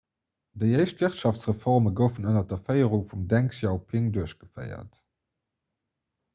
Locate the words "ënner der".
2.31-2.59